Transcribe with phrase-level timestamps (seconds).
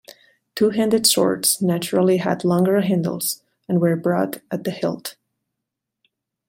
[0.55, 5.15] Two-handed swords naturally had longer handles and were broad at the hilt.